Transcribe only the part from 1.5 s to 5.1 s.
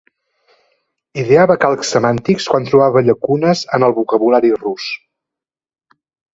calcs semàntics quan troba llacunes en el vocabulari rus.